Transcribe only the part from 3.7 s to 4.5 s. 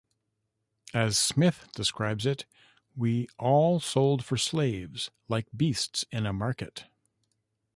sold for